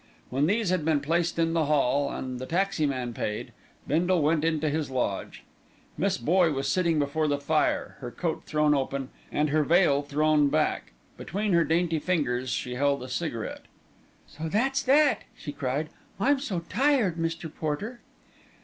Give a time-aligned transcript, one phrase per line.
[0.31, 3.51] When these had been placed in the hall, and the taxi man paid,
[3.87, 5.43] Bindle went into his lodge.
[5.95, 10.49] Miss Boye was sitting before the fire, her coat thrown open and her veil thrown
[10.49, 10.93] back.
[11.17, 13.65] Between her dainty fingers she held a cigarette.
[14.25, 15.89] "So that's that!" she cried.
[16.19, 17.53] "I'm so tired, Mr.
[17.53, 18.01] Porter."